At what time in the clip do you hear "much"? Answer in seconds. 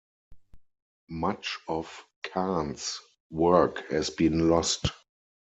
1.11-1.59